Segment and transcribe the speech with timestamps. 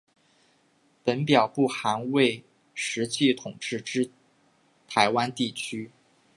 [1.03, 4.09] 本表不含未实际统治之
[4.87, 5.91] 台湾地区。